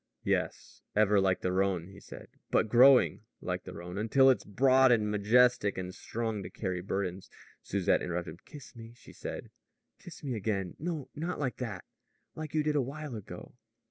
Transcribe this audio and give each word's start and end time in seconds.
"Yes, 0.23 0.81
ever 0.95 1.21
like 1.21 1.41
the 1.41 1.51
Rhone," 1.51 1.89
he 1.89 1.99
said; 1.99 2.29
"but 2.49 2.69
growing, 2.69 3.21
like 3.39 3.65
the 3.65 3.73
Rhone, 3.75 3.99
until 3.99 4.31
it's 4.31 4.43
broad 4.43 4.91
and 4.91 5.11
majestic 5.11 5.77
and 5.77 5.93
strong 5.93 6.41
to 6.41 6.49
carry 6.49 6.81
burdens" 6.81 7.29
Susette 7.61 8.01
interrupted 8.01 8.31
him. 8.33 8.39
"Kiss 8.43 8.75
me," 8.75 8.93
she 8.95 9.13
said. 9.13 9.51
"Kiss 9.99 10.23
me 10.23 10.33
again. 10.33 10.75
No 10.79 11.11
not 11.13 11.37
like 11.39 11.57
that; 11.57 11.85
like 12.33 12.55
you 12.55 12.63
did 12.63 12.75
a 12.75 12.81
while 12.81 13.15
ago." 13.15 13.53